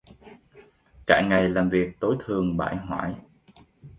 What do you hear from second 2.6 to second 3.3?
hoải